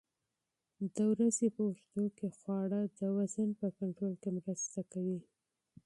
[0.95, 5.19] د ورځې په اوږدو کې خواړه د وزن په کنټرول کې مرسته کوي.